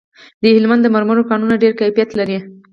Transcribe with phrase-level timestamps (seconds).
[0.41, 2.37] د هلمند د مرمرو کانونه ډیر کیفیت لري